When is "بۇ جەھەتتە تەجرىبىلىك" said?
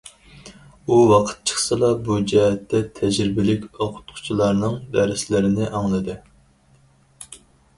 2.07-3.67